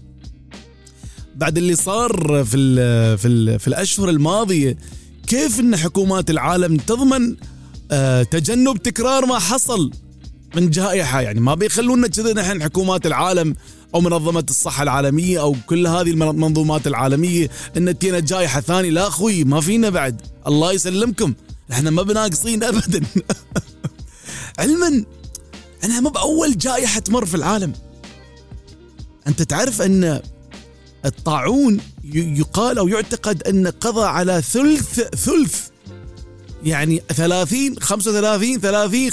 بعد 1.37 1.59
اللي 1.59 1.77
صار 1.77 2.45
في 2.45 2.57
ال 2.57 3.19
في 3.19 3.29
ال 3.29 3.59
في 3.59 3.69
الأشهر 3.69 4.09
الماضية 4.09 4.77
كيف 5.27 5.61
إن 5.61 5.77
حكومات 5.77 6.31
العالم 6.31 6.77
تضمن 6.77 7.37
آه 7.91 8.23
تجنب 8.23 8.77
تكرار 8.77 9.27
ما 9.27 9.39
حصل 9.39 9.91
من 10.57 10.71
جائحة؟ 10.71 11.21
يعني 11.21 11.41
ما 11.41 11.55
بيخلونا 11.55 12.09
كذا 12.09 12.33
نحن 12.33 12.63
حكومات 12.63 13.07
العالم 13.07 13.55
أو 13.95 14.01
منظمة 14.01 14.45
الصحة 14.51 14.83
العالمية 14.83 15.41
أو 15.41 15.57
كل 15.67 15.87
هذه 15.87 16.11
المنظومات 16.11 16.87
العالمية 16.87 17.51
إن 17.77 17.99
تينا 17.99 18.19
جائحة 18.21 18.61
ثانية. 18.61 18.91
لا 18.91 19.09
أخوي 19.09 19.45
ما 19.45 19.61
فينا 19.61 19.89
بعد. 19.91 20.23
الله 20.47 20.73
يسلمكم. 20.73 21.35
إحنا 21.73 21.91
ما 21.91 22.03
بناقصين 22.03 22.65
ابدا. 22.65 23.01
علما 24.59 25.05
أنها 25.85 26.01
مو 26.01 26.09
بأول 26.11 26.59
جائحة 26.59 27.01
تمر 27.01 27.27
في 27.27 27.35
العالم. 27.35 27.73
أنت 29.27 29.43
تعرف 29.43 29.83
أن 29.83 30.21
الطاعون 31.05 31.81
يقال 32.15 32.79
أو 32.79 32.89
يعتقد 32.89 33.43
أن 33.43 33.67
قضى 33.67 34.07
على 34.07 34.43
ثلث 34.43 35.01
ثلث 35.01 35.69
يعني 36.65 37.03
30 37.09 37.81
35 37.81 38.61
30 38.61 39.11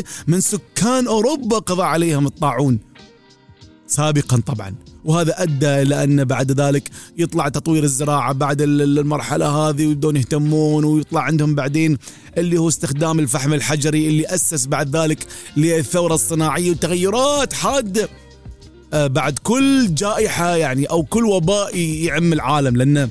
35% 0.00 0.04
من 0.26 0.40
سكان 0.40 1.06
أوروبا 1.06 1.58
قضى 1.58 1.82
عليهم 1.82 2.26
الطاعون. 2.26 2.78
سابقا 3.86 4.42
طبعا. 4.46 4.74
وهذا 5.04 5.42
أدى 5.42 5.82
إلى 5.82 6.04
أن 6.04 6.24
بعد 6.24 6.60
ذلك 6.60 6.90
يطلع 7.18 7.48
تطوير 7.48 7.84
الزراعة 7.84 8.32
بعد 8.32 8.62
المرحلة 8.62 9.46
هذه 9.46 9.86
ويبدون 9.86 10.16
يهتمون 10.16 10.84
ويطلع 10.84 11.20
عندهم 11.20 11.54
بعدين 11.54 11.98
اللي 12.38 12.58
هو 12.58 12.68
استخدام 12.68 13.18
الفحم 13.18 13.54
الحجري 13.54 14.08
اللي 14.08 14.26
أسس 14.26 14.66
بعد 14.66 14.96
ذلك 14.96 15.26
للثورة 15.56 16.14
الصناعية 16.14 16.70
وتغيرات 16.70 17.52
حادة 17.52 18.08
آه، 18.92 19.06
بعد 19.06 19.38
كل 19.42 19.94
جائحة 19.94 20.56
يعني 20.56 20.86
أو 20.86 21.02
كل 21.02 21.24
وباء 21.24 21.76
يعم 21.76 22.32
العالم. 22.32 22.76
لأنه 22.76 23.08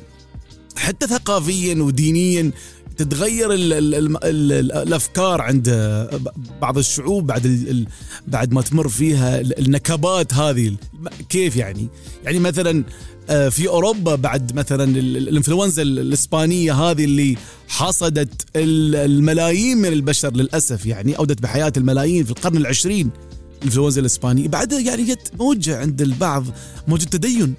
حتى 0.75 1.07
ثقافيا 1.07 1.83
ودينيا 1.83 2.51
تتغير 2.97 3.53
ال 3.53 3.73
ال 3.73 3.95
ال 3.95 4.17
ال 4.23 4.71
الأفكار 4.71 5.41
عند 5.41 5.69
بعض 6.61 6.77
الشعوب 6.77 7.27
بعد 7.27 7.85
بعد 8.27 8.53
ما 8.53 8.61
تمر 8.61 8.89
فيها 8.89 9.41
النكبات 9.41 10.33
هذه. 10.33 10.75
كيف 11.29 11.55
يعني؟ 11.55 11.87
يعني 12.23 12.39
مثلا 12.39 12.83
آه، 13.29 13.49
في 13.49 13.67
أوروبا 13.67 14.15
بعد 14.15 14.55
مثلا 14.55 14.83
الإنفلونزا 14.97 15.81
الإسبانية 15.81 16.73
هذه 16.73 17.03
اللي 17.03 17.37
حصدت 17.67 18.45
الملايين 18.55 19.77
من 19.77 19.93
البشر 19.93 20.33
للأسف 20.33 20.85
يعني 20.85 21.17
أودت 21.17 21.41
بحياة 21.41 21.73
الملايين 21.77 22.23
في 22.23 22.31
القرن 22.31 22.57
العشرين. 22.57 23.09
الإنفلونزا 23.61 24.01
الإسبانية 24.01 24.47
بعدها 24.47 24.79
يعني 24.79 25.03
جت 25.03 25.31
موجة 25.39 25.79
عند 25.79 26.01
البعض 26.01 26.45
موجة 26.87 27.05
تدين. 27.05 27.53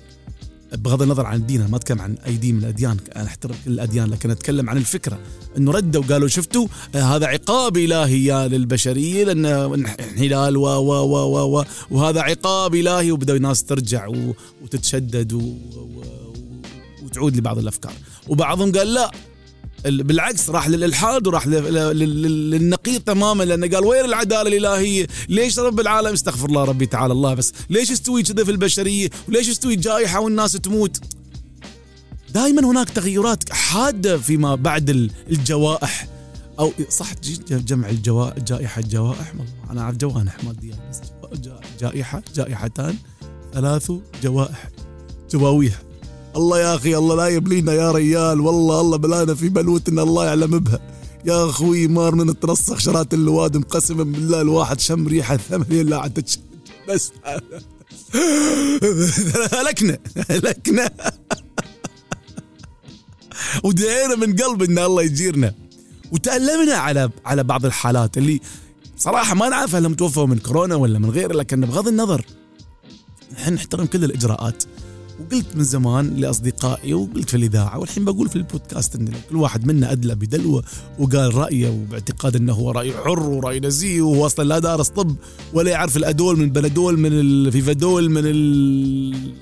بغض 0.74 1.02
النظر 1.02 1.26
عن 1.26 1.36
الدين 1.36 1.60
أنا 1.60 1.70
ما 1.70 1.76
أتكلم 1.76 2.00
عن 2.00 2.16
أي 2.26 2.36
دين 2.36 2.54
من 2.54 2.60
الأديان 2.60 2.96
أنا 3.16 3.24
أحترم 3.26 3.54
كل 3.64 3.70
الأديان 3.70 4.10
لكن 4.10 4.30
أتكلم 4.30 4.70
عن 4.70 4.76
الفكرة 4.76 5.18
إنه 5.56 5.72
ردوا 5.72 6.02
وقالوا 6.04 6.28
شفتوا 6.28 6.66
آه، 6.94 7.02
هذا 7.02 7.26
عقاب 7.26 7.76
إلهي 7.76 8.48
للبشرية 8.48 9.24
لأن 9.24 9.46
انحلال 9.46 10.56
و 10.56 10.66
و 10.66 10.92
و 11.02 11.58
و 11.58 11.64
وهذا 11.90 12.20
عقاب 12.20 12.74
إلهي 12.74 13.12
وبدأوا 13.12 13.36
الناس 13.36 13.64
ترجع 13.64 14.08
وتتشدد 14.62 15.32
وتعود 17.02 17.36
لبعض 17.36 17.58
الأفكار. 17.58 17.92
وبعضهم 18.28 18.72
قال 18.72 18.94
لا 18.94 19.10
بالعكس 19.84 20.50
راح 20.50 20.68
للإلحاد 20.68 21.26
وراح 21.26 21.46
لل- 21.46 21.74
لل- 21.74 21.98
لل- 22.22 22.50
للنقيض 22.50 23.00
تماما 23.00 23.44
لأنه 23.44 23.68
قال 23.68 23.84
وين 23.84 24.04
العدالة 24.04 24.42
الإلهية؟ 24.42 25.06
ليش 25.28 25.58
رب 25.58 25.80
العالم 25.80 26.12
استغفر 26.12 26.48
الله 26.48 26.64
ربي 26.64 26.86
تعالى 26.86 27.12
الله 27.12 27.34
بس 27.34 27.52
ليش 27.70 27.90
يستوي 27.90 28.22
كذا 28.22 28.44
في 28.44 28.50
البشرية؟ 28.50 29.10
وليش 29.28 29.48
يستوي 29.48 29.76
جائحة 29.76 30.20
والناس 30.20 30.52
تموت؟ 30.52 31.00
دائما 32.34 32.66
هناك 32.70 32.90
تغيرات 32.90 33.52
حادة 33.52 34.18
فيما 34.18 34.54
بعد 34.54 34.90
ال- 34.90 35.10
الجوائح 35.30 36.06
أو 36.58 36.72
صح 36.88 37.12
جمع 37.50 37.88
الجوا 37.88 38.30
جائحة 38.38 38.80
جوائح 38.82 39.32
أنا 39.70 39.80
أعرف 39.80 39.96
جوانح 39.96 40.44
ما 40.44 40.50
ادري 40.50 40.70
بس 40.90 41.00
جا- 41.40 41.60
جائحه 41.80 42.22
جائحتان 42.34 42.94
ثلاث 43.54 43.92
جوائح 44.22 44.68
جواويح 45.32 45.82
الله 46.36 46.60
يا 46.60 46.74
أخي 46.74 46.96
الله 46.96 47.16
لا 47.16 47.26
يبلينا 47.26 47.72
يا 47.72 47.92
ريال. 47.92 48.40
والله 48.40 48.80
الله 48.80 48.96
بلانا 48.96 49.34
في 49.34 49.48
بلوتنا 49.48 50.02
الله 50.02 50.24
يعلم 50.24 50.58
بها. 50.58 50.80
يا 51.24 51.50
أخوي 51.50 51.88
مار 51.88 52.14
من 52.14 52.40
ترسخ 52.40 52.78
شرات 52.78 53.14
اللوادم 53.14 53.62
قسما 53.62 54.04
بالله. 54.04 54.40
الواحد 54.40 54.80
شم 54.80 55.08
ريحة 55.08 55.36
ثمانية 55.36 55.82
لا 55.82 55.98
عاد 55.98 56.28
بس. 56.88 57.12
هلكنا 59.58 59.98
هلكنا. 60.30 60.90
ودعينا 63.64 64.16
من 64.16 64.36
قلب 64.36 64.62
إن 64.62 64.78
الله 64.78 65.02
يجيرنا. 65.02 65.54
وتألمنا 66.12 66.74
على 66.74 67.10
على 67.24 67.44
بعض 67.44 67.66
الحالات 67.66 68.18
اللي 68.18 68.40
صراحة 68.96 69.34
ما 69.34 69.48
نعرف 69.48 69.74
هل 69.74 69.94
توفوا 69.94 70.26
من 70.26 70.38
كورونا 70.38 70.74
ولا 70.74 70.98
من 70.98 71.10
غيره 71.10 71.32
لكن 71.32 71.60
بغض 71.60 71.88
النظر 71.88 72.26
نحن 73.32 73.54
نحترم 73.54 73.86
كل 73.86 74.04
الإجراءات. 74.04 74.64
وقلت 75.20 75.56
من 75.56 75.64
زمان 75.64 76.16
لأصدقائي 76.16 76.94
وقلت 76.94 77.30
في 77.30 77.36
الإذاعة 77.36 77.78
والحين 77.78 78.04
بقول 78.04 78.28
في 78.28 78.36
البودكاست 78.36 78.96
لو 78.96 79.06
كل 79.30 79.36
واحد 79.36 79.66
منا 79.66 79.92
أدلى 79.92 80.14
بدلوه 80.14 80.64
وقال 80.98 81.34
رأيه 81.34 81.68
وباعتقاد 81.68 82.36
أنه 82.36 82.52
هو 82.52 82.70
رأي 82.70 82.92
حر 82.92 83.20
ورأي 83.20 83.60
نزيه 83.60 84.02
وهو 84.02 84.26
أصلا 84.26 84.44
لا 84.44 84.58
دارس 84.58 84.88
طب 84.88 85.14
ولا 85.52 85.70
يعرف 85.70 85.96
الأدول 85.96 86.36
من 86.36 86.44
البنادول 86.44 86.98
من 86.98 87.12
الفيفادول 87.12 88.10
من 88.10 88.22
ال... 88.24 89.32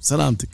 سلامتك. 0.00 0.48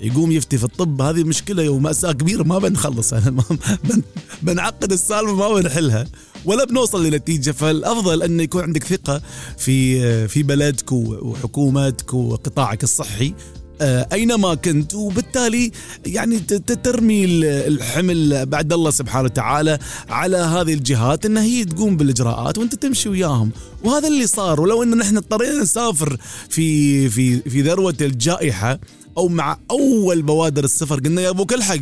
يقوم 0.00 0.32
يفتي 0.32 0.58
في 0.58 0.64
الطب 0.64 1.02
هذه 1.02 1.24
مشكلة 1.24 1.68
ومأساة 1.68 2.12
كبيرة 2.12 2.42
ما 2.42 2.58
بنخلص 2.58 3.12
أنا 3.12 3.30
ما 3.38 3.44
بن 3.84 4.02
بنعقد 4.42 4.92
السالفة 4.92 5.34
ما 5.34 5.54
بنحلها. 5.60 6.06
ولا 6.44 6.64
بنوصل 6.64 7.06
لنتيجة 7.06 7.50
فالأفضل 7.50 8.22
أن 8.22 8.40
يكون 8.40 8.62
عندك 8.62 8.84
ثقة 8.84 9.22
في 9.58 10.28
في 10.28 10.42
بلدك 10.42 10.92
وحكومتك 10.92 12.14
وقطاعك 12.14 12.82
الصحي. 12.84 13.34
آه، 13.80 14.08
أينما 14.12 14.54
كنت 14.54 14.94
وبالتالي 14.94 15.70
يعني 16.06 16.38
ترمي 16.84 17.24
ال- 17.24 17.44
الحمل 17.44 18.46
بعد 18.46 18.72
الله 18.72 18.90
سبحانه 18.90 19.24
وتعالى 19.24 19.78
على 20.08 20.36
هذه 20.36 20.74
الجهات 20.74 21.26
إن 21.26 21.36
هي 21.36 21.64
تقوم 21.64 21.96
بالإجراءات 21.96 22.58
وأنت 22.58 22.74
تمشي 22.74 23.08
وياهم. 23.08 23.50
وهذا 23.84 24.08
اللي 24.08 24.26
صار. 24.26 24.60
ولو 24.60 24.82
ان 24.82 24.98
نحن 24.98 25.16
اضطرينا 25.16 25.62
نسافر 25.62 26.16
في 26.48 27.08
في 27.08 27.40
في 27.40 27.62
ذروة 27.62 27.96
الجائحة 28.00 28.80
أو 29.18 29.28
مع 29.28 29.58
أول 29.70 30.22
بوادر 30.22 30.64
السفر 30.64 31.00
قلنا 31.00 31.22
يا 31.22 31.30
أبوك 31.30 31.52
الحق 31.52 31.80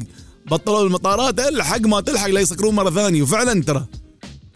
بطلوا 0.51 0.87
المطارات 0.87 1.41
الحق 1.41 1.81
ما 1.81 2.01
تلحق 2.01 2.27
لا 2.29 2.41
يسكرون 2.41 2.75
مرة 2.75 2.91
ثانية. 2.91 3.23
وفعلا 3.23 3.63
ترى 3.63 3.87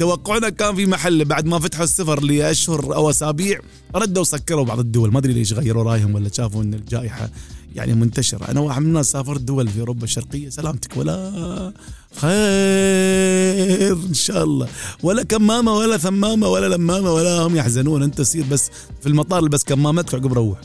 توقعنا 0.01 0.49
كان 0.49 0.75
في 0.75 0.87
محل 0.87 1.25
بعد 1.25 1.47
ما 1.47 1.59
فتحوا 1.59 1.85
السفر 1.85 2.23
لأشهر 2.23 2.95
أو 2.95 3.11
أسابيع 3.11 3.61
ردوا 3.95 4.25
سكروا 4.25 4.65
بعض 4.65 4.79
الدول. 4.79 5.13
ما 5.13 5.19
أدري 5.19 5.33
ليش 5.33 5.53
غيروا 5.53 5.83
رأيهم 5.83 6.15
ولا 6.15 6.31
شافوا 6.33 6.63
إن 6.63 6.75
الجائحة 6.75 7.31
يعني 7.75 7.95
منتشرة. 7.95 8.51
أنا 8.51 8.61
واحد 8.61 8.83
من 8.83 8.89
الناس 8.89 9.11
سافرت 9.11 9.41
دول 9.41 9.69
في 9.69 9.81
أوروبا 9.81 10.05
الشرقية. 10.05 10.49
سلامتك. 10.49 10.97
ولا 10.97 11.73
خير 12.17 12.33
إن 13.93 14.15
شاء 14.15 14.45
الله. 14.45 14.69
ولا 15.03 15.23
كمامة 15.23 15.73
ولا 15.73 15.97
ثمامة 15.97 16.49
ولا 16.49 16.75
لمامة 16.75 17.13
ولا 17.13 17.41
هم 17.41 17.57
يحزنون. 17.57 18.03
أنت 18.03 18.23
سير 18.23 18.45
بس 18.51 18.71
في 19.01 19.09
المطار 19.09 19.43
البس 19.43 19.65
كمامتك 19.65 20.15
عقب 20.15 20.33
روح. 20.33 20.61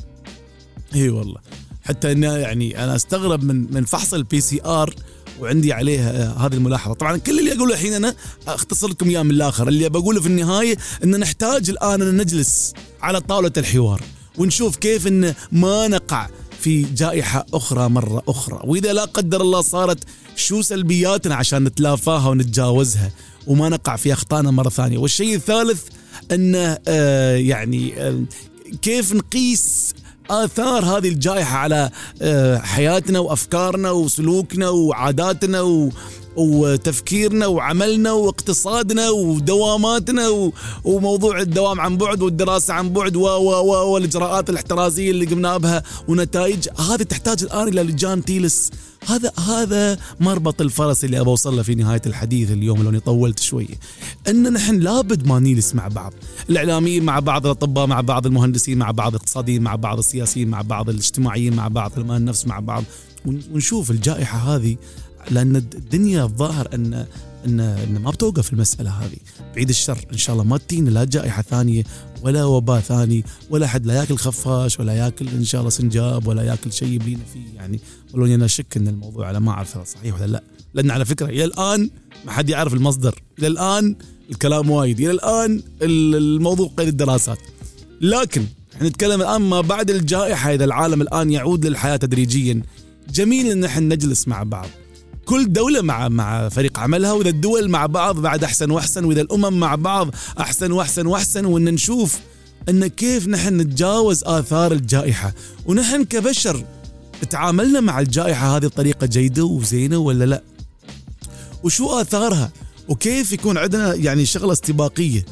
إي 0.96 1.10
والله. 1.10 1.40
حتى 1.84 2.12
إنه 2.12 2.34
يعني 2.34 2.84
أنا 2.84 2.96
أستغرب 2.96 3.44
من 3.44 3.74
من 3.74 3.86
فحص 3.86 4.14
ال 4.14 4.42
PCR 4.42 4.96
وعندي 5.40 5.74
عليه 5.74 6.00
آه، 6.00 6.46
هذه 6.46 6.54
الملاحظة. 6.54 6.94
طبعا 6.94 7.18
كل 7.18 7.40
اللي 7.40 7.54
أقوله 7.54 7.74
الحين 7.74 7.94
أنا 7.94 8.16
أختصر 8.48 8.88
لكم 8.88 9.10
اياه 9.10 9.24
من 9.24 9.32
الآخر. 9.32 9.68
اللي 9.68 9.90
بقوله 9.90 10.22
في 10.22 10.28
النهاية 10.28 10.78
إن 11.04 11.20
نحتاج 11.20 11.70
الآن 11.70 12.02
أن 12.02 12.18
نجلس 12.18 12.74
على 13.02 13.20
طاولة 13.22 13.52
الحوار 13.58 14.02
ونشوف 14.38 14.76
كيف 14.76 15.08
إن 15.08 15.34
ما 15.52 15.88
نقع 15.88 16.28
في 16.60 16.82
جائحة 16.82 17.46
أخرى 17.54 17.90
مرة 17.90 18.24
أخرى. 18.28 18.60
وإذا 18.64 18.94
لا 18.94 19.06
قدر 19.06 19.42
الله 19.42 19.62
صارت 19.62 20.00
شو 20.36 20.62
سلبياتنا 20.62 21.36
عشان 21.36 21.64
نتلافاها 21.64 22.30
ونتجاوزها 22.30 23.12
وما 23.48 23.70
نقع 23.70 23.96
في 23.96 24.14
أخطائنا 24.14 24.52
مرة 24.52 24.70
ثانية. 24.70 24.98
والشيء 24.98 25.36
الثالث 25.36 25.82
أنه 26.32 26.78
آه 26.88 27.36
يعني 27.36 28.02
آه 28.02 28.24
كيف 28.82 29.14
نقيس 29.14 29.94
آثار 30.30 30.86
هذه 30.86 31.10
الجائحة 31.10 31.58
على 31.58 31.90
آه، 32.22 32.58
حياتنا 32.58 33.20
وأفكارنا 33.20 33.92
وسلوكنا 33.92 34.70
وعاداتنا 34.70 35.62
و 35.62 35.90
وتفكيرنا 36.36 37.48
وعملنا 37.48 38.12
واقتصادنا 38.12 39.10
ودواماتنا. 39.10 40.52
وموضوع 40.84 41.40
الدوام 41.40 41.82
عن 41.82 41.98
بعد 41.98 42.22
والدراسة 42.22 42.74
عن 42.74 42.90
بعد. 42.90 43.16
والإجراءات 43.16 44.50
الاحترازية 44.50 45.12
اللي 45.12 45.26
قمنا 45.26 45.58
بها 45.58 45.84
ونتائج 46.08 46.68
هذه 46.90 47.04
تحتاج 47.04 47.44
الآن 47.44 47.68
إلى 47.68 47.84
لجان 47.84 48.26
تيلس 48.26 48.72
هذا 49.08 49.32
هذا 49.48 49.98
مربط 50.20 50.62
الفرس 50.62 51.06
اللي 51.06 51.20
ابى 51.20 51.30
أوصل 51.30 51.56
له 51.56 51.64
في 51.64 51.76
نهاية 51.76 52.02
الحديث 52.06 52.52
اليوم 52.52 52.84
لو 52.84 52.90
اني 52.90 53.00
طولت 53.00 53.40
شوية 53.40 53.76
إن 54.28 54.54
نحن 54.54 54.76
لابد 54.80 55.28
ما 55.28 55.40
نجلس 55.40 55.76
مع 55.76 55.88
بعض. 55.88 56.14
الإعلاميين 56.50 57.04
مع 57.04 57.20
بعض 57.20 57.46
الأطباء 57.46 57.88
مع 57.88 58.02
بعض 58.02 58.26
المهندسين 58.26 58.78
مع 58.78 58.92
بعض 58.92 59.16
الاقتصاديين 59.16 59.62
مع 59.62 59.76
بعض 59.76 59.98
السياسيين 59.98 60.48
مع 60.48 60.62
بعض 60.62 60.90
الاجتماعيين 60.90 61.54
مع 61.56 61.68
بعض 61.68 61.92
علماء 61.98 62.18
النفس 62.18 62.48
مع 62.48 62.60
بعض. 62.60 62.84
ون- 63.26 63.42
ونشوف 63.54 63.92
الجائحة 63.92 64.56
هذه 64.56 64.76
لأن 65.32 65.56
الدنيا 65.56 66.24
الظاهر 66.24 66.68
أن 66.74 67.06
ان 67.46 67.60
ان 67.60 67.98
ما 68.02 68.12
بتوقف 68.12 68.54
المسألة 68.54 68.90
هذه. 68.90 69.18
بعيد 69.56 69.70
الشر. 69.70 70.06
إن 70.14 70.18
شاء 70.18 70.34
الله 70.34 70.44
ما 70.46 70.58
تجينا 70.58 70.90
لا 70.90 71.04
جائحة 71.04 71.42
ثانية 71.42 71.84
ولا 72.24 72.44
وباء 72.46 72.80
ثاني 72.80 73.24
ولا 73.50 73.68
حد 73.68 73.86
لا 73.86 73.94
ياكل 73.94 74.16
خفاش 74.18 74.80
ولا 74.80 74.94
ياكل 74.94 75.28
إن 75.28 75.44
شاء 75.44 75.60
الله 75.62 75.70
سنجاب 75.72 76.28
ولا 76.28 76.44
ياكل 76.44 76.72
شيء 76.74 76.88
يبلينا 76.88 77.24
فيه 77.34 77.56
يعني. 77.56 77.80
ولو 78.14 78.26
أنا 78.26 78.46
أشك 78.46 78.78
إن 78.78 78.88
الموضوع 78.88 79.28
على 79.28 79.40
ما 79.40 79.52
أعرف 79.52 79.88
صحيح 79.88 80.16
ولا 80.16 80.26
لا. 80.26 80.44
لأن 80.74 80.92
على 80.92 81.06
فكرة 81.06 81.26
إلى 81.26 81.44
الآن 81.46 81.90
ما 82.26 82.32
حد 82.32 82.50
يعرف 82.50 82.74
المصدر. 82.74 83.22
إلى 83.40 83.48
الآن 83.48 83.96
الكلام 84.32 84.70
وايد. 84.70 85.00
إلى 85.00 85.12
الآن 85.12 85.62
ال- 85.82 86.16
الموضوع 86.16 86.72
قيد 86.78 86.88
الدراسات. 86.88 87.38
لكن 88.02 88.46
إحنا 88.76 88.88
نتكلم 88.90 89.22
الآن 89.22 89.42
ما 89.42 89.62
بعد 89.62 89.90
الجائحة 89.90 90.54
إذا 90.54 90.66
العالم 90.66 91.02
الآن 91.02 91.32
يعود 91.32 91.66
للحياة 91.66 91.96
تدريجيا. 91.96 92.62
جميل 93.14 93.52
إن 93.52 93.64
إحنا 93.64 93.96
نجلس 93.96 94.28
مع 94.28 94.44
بعض. 94.44 94.68
كل 95.26 95.54
دولة 95.54 95.82
مع 95.82 96.10
مع 96.10 96.50
فريق 96.50 96.80
عملها 96.80 97.12
وإذا 97.12 97.30
الدول 97.30 97.70
مع 97.70 97.86
بعض 97.86 98.20
بعد 98.20 98.44
أحسن 98.44 98.72
وأحسن 98.72 99.06
وإذا 99.06 99.22
الأمم 99.22 99.60
مع 99.60 99.76
بعض 99.76 100.10
أحسن 100.40 100.72
وأحسن 100.72 101.08
وأحسن 101.08 101.46
وإن 101.46 101.64
نشوف 101.66 102.20
أن 102.70 102.88
كيف 102.88 103.28
نحن 103.28 103.62
نتجاوز 103.62 104.24
آثار 104.24 104.72
الجائحة. 104.72 105.34
ونحن 105.66 106.04
كبشر 106.04 106.64
تعاملنا 107.30 107.80
مع 107.80 108.00
الجائحة 108.00 108.58
هذه 108.58 108.66
بطريقة 108.66 109.08
جيدة 109.08 109.44
وزينة 109.44 109.98
ولا 109.98 110.26
لا؟ 110.26 110.42
وشو 111.64 112.02
آثارها؟ 112.02 112.52
وكيف 112.88 113.32
يكون 113.34 113.58
عندنا 113.58 113.94
يعني 113.94 114.26
شغلة 114.26 114.52
استباقية 114.52 115.26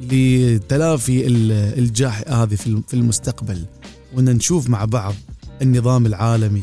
لتلافي 0.00 1.26
ال- 1.26 1.78
الجائحة 1.78 2.42
هذه 2.42 2.54
في 2.54 2.66
الم- 2.66 2.84
في 2.88 2.94
المستقبل 2.94 3.64
وأن 4.14 4.24
نشوف 4.24 4.68
مع 4.68 4.84
بعض 4.84 5.14
النظام 5.62 6.06
العالمي 6.06 6.62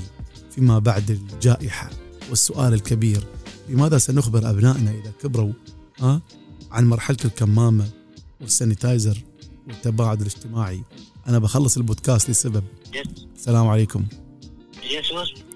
فيما 0.55 0.79
بعد 0.79 1.11
الجائحة. 1.33 1.89
والسؤال 2.33 2.73
الكبير 2.73 3.27
لماذا 3.69 3.97
سنخبر 3.97 4.49
أبنائنا 4.49 4.91
إذا 4.91 5.11
كبروا 5.21 5.53
ها 5.99 6.21
عن 6.71 6.85
مرحلة 6.89 7.17
الكمامة 7.25 7.89
وال 8.41 8.56
sanitizer 8.56 9.23
والتباعد 9.67 10.21
الاجتماعي؟ 10.21 10.83
أنا 11.27 11.39
بخلص 11.39 11.77
البودكاست 11.77 12.29
لسبب. 12.29 12.63
Yes. 12.93 13.09
السلام 13.35 13.67
عليكم. 13.67 14.05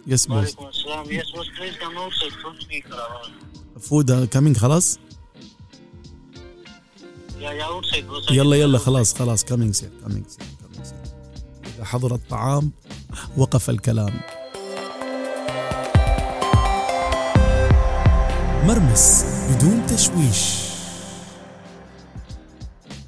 yes 0.08 0.28
boss 0.28 0.48
come 0.48 1.98
outside. 1.98 2.34
From 2.44 2.64
speaker. 2.64 3.80
food 3.80 4.26
coming 4.26 4.58
خلاص. 4.58 5.00
يلا 8.32 8.56
يلا 8.56 8.78
خلاص 8.78 9.14
خلاص. 9.14 9.44
coming 9.44 9.74
sir 9.74 9.90
coming 10.02 10.26
sir 10.28 10.48
إذا 11.76 11.86
حضر 11.86 12.16
الطعام 12.16 12.72
وقف 13.38 13.70
الكلام. 13.70 14.20
مرمس 18.68 19.26
بدون 19.50 19.86
تشويش. 19.88 20.42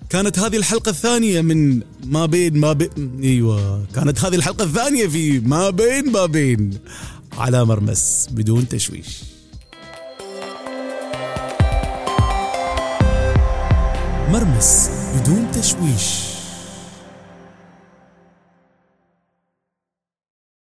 كانت 0.09 0.39
هذه 0.39 0.57
الحلقة 0.57 0.89
الثانية 0.89 1.41
من 1.41 1.81
ما 2.03 2.25
بين 2.25 2.59
ما 2.59 2.73
بين 2.73 3.19
إيوه 3.23 3.85
كانت 3.95 4.19
هذه 4.19 4.35
الحلقة 4.35 4.63
الثانية 4.63 5.07
في 5.07 5.39
ما 5.39 5.69
بين 5.69 6.11
ما 6.11 6.25
بين 6.25 6.79
على 7.37 7.65
مرمس 7.65 8.27
بدون 8.31 8.67
تشويش. 8.67 9.23
مرمس 14.31 14.89
بدون 15.15 15.51
تشويش. 15.51 16.28